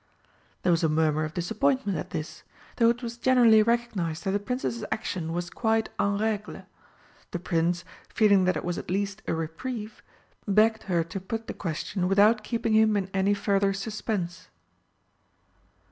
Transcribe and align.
There 0.63 0.71
was 0.71 0.83
a 0.83 0.89
murmur 0.89 1.25
of 1.25 1.35
disappointment 1.35 1.95
at 1.95 2.09
this, 2.09 2.41
though 2.77 2.89
it 2.89 3.03
was 3.03 3.19
generally 3.19 3.61
recognised 3.61 4.23
that 4.23 4.31
the 4.31 4.39
Princess's 4.39 4.83
action 4.91 5.31
was 5.31 5.51
quite 5.51 5.89
en 5.99 6.17
règle. 6.17 6.65
The 7.29 7.37
Prince, 7.37 7.85
feeling 8.09 8.45
that 8.45 8.57
it 8.57 8.65
was 8.65 8.79
at 8.79 8.89
least 8.89 9.21
a 9.27 9.35
reprieve, 9.35 10.01
begged 10.47 10.85
her 10.89 11.03
to 11.03 11.19
put 11.19 11.45
the 11.45 11.53
question 11.53 12.07
without 12.07 12.43
keeping 12.43 12.73
him 12.73 12.97
in 12.97 13.11
any 13.13 13.35
further 13.35 13.73
suspense. 13.73 14.49